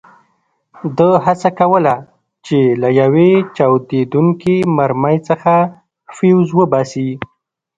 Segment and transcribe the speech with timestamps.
[0.97, 1.95] ده هڅه کوله
[2.45, 5.53] چې له یوې چاودېدونکې مرمۍ څخه
[6.15, 7.09] فیوز وباسي.